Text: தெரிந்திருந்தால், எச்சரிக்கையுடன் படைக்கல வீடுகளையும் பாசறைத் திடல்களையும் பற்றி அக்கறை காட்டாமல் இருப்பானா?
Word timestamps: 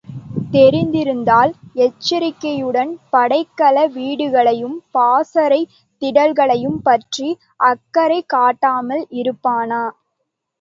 தெரிந்திருந்தால், 0.53 1.51
எச்சரிக்கையுடன் 1.83 2.93
படைக்கல 3.11 3.83
வீடுகளையும் 3.91 4.75
பாசறைத் 4.91 5.71
திடல்களையும் 6.01 6.79
பற்றி 6.81 7.29
அக்கறை 7.69 8.19
காட்டாமல் 8.27 9.05
இருப்பானா? 9.21 9.83